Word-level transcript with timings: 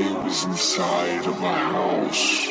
I 0.00 0.24
was 0.24 0.44
inside 0.44 1.26
of 1.26 1.42
a 1.42 1.54
house. 1.74 2.46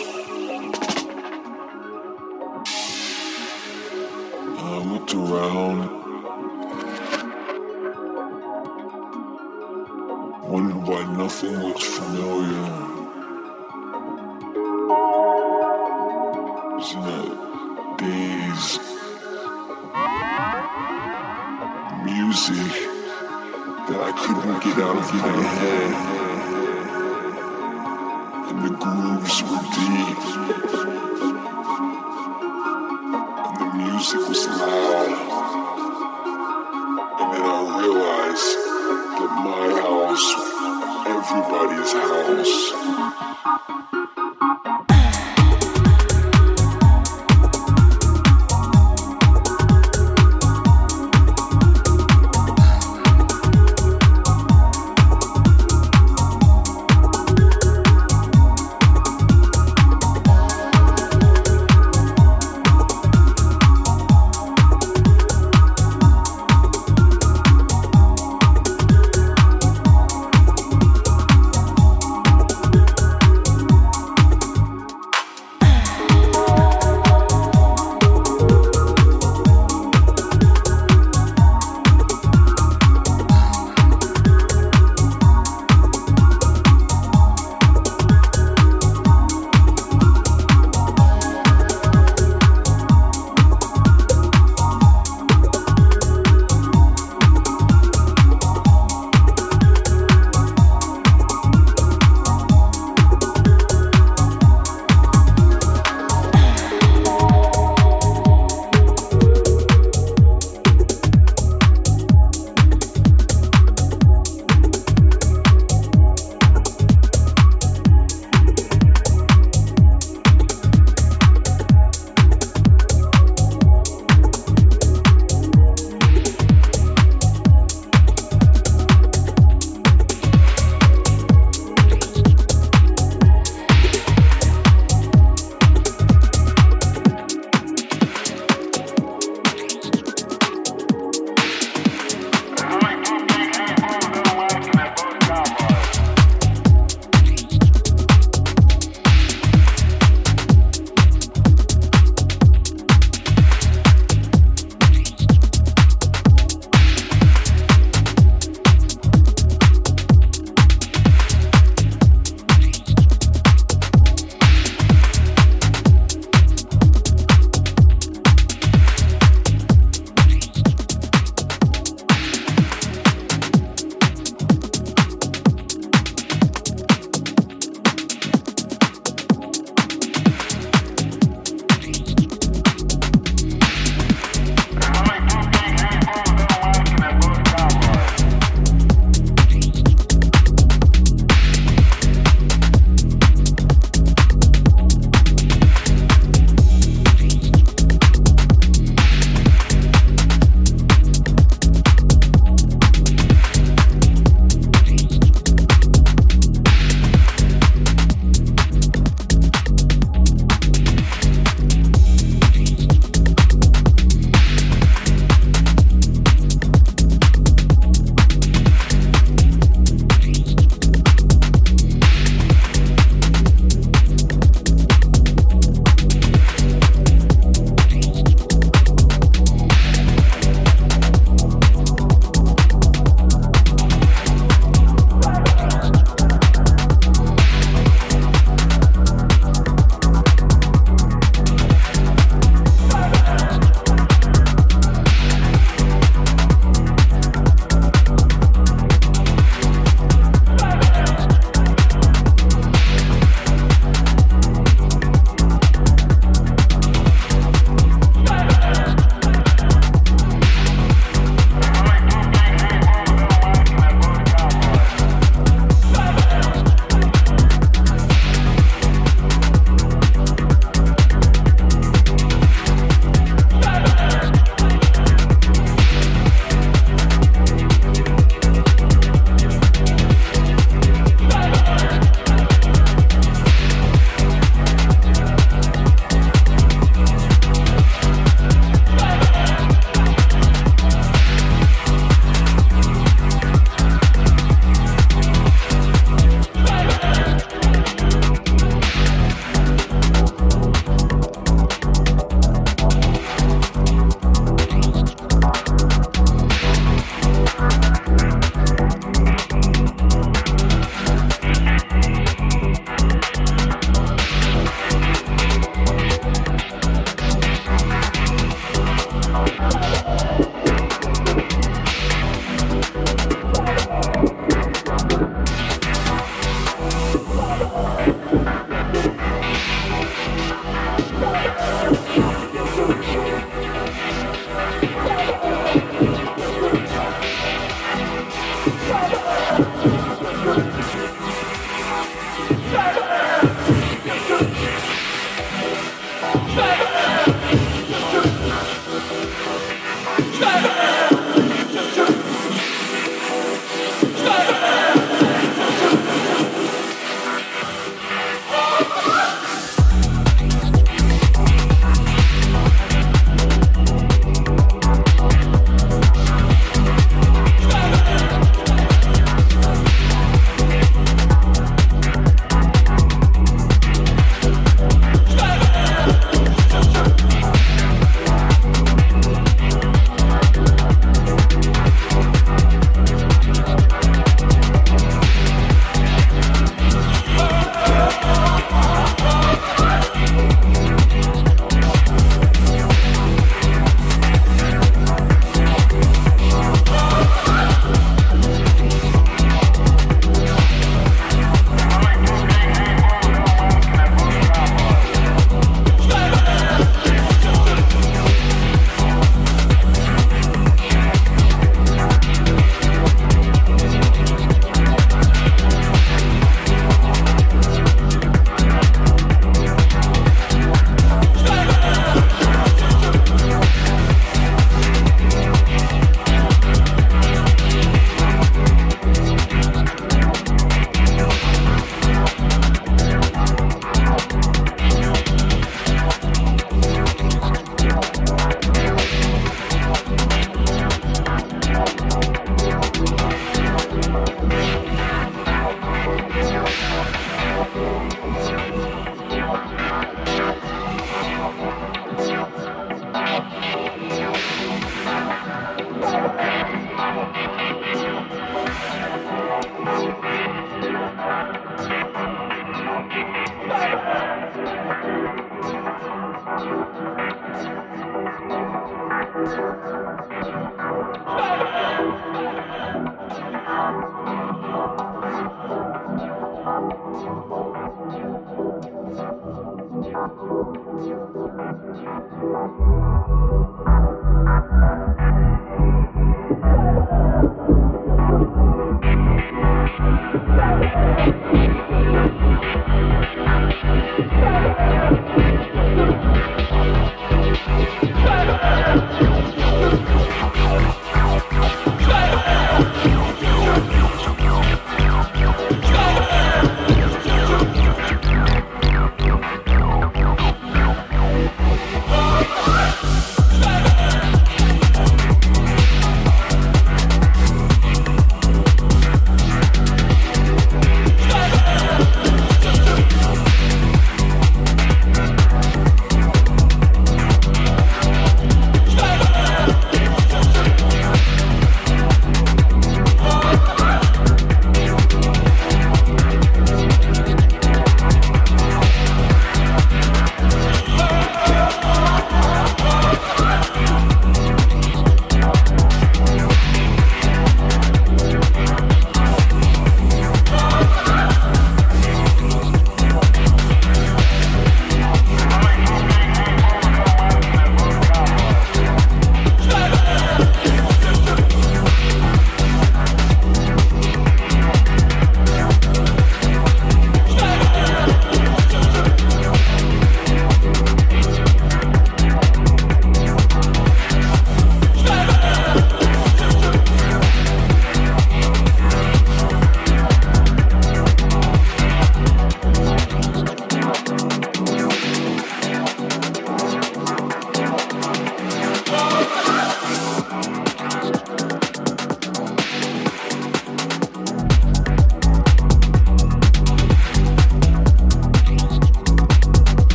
I 4.59 4.83
looked 4.91 5.13
around, 5.13 5.79
wondered 10.49 10.87
why 10.87 11.01
nothing 11.15 11.55
looked 11.55 11.83
familiar. 11.83 12.67
Was 16.75 16.91
in 16.95 17.05
a 17.07 17.23
daze. 17.97 18.79
Music 22.03 22.73
that 23.87 23.99
I 24.03 24.11
couldn't 24.21 24.59
get 24.65 24.77
out 24.79 24.97
of 24.97 25.13
my 25.13 25.43
head. 25.61 26.36
House, 42.27 42.73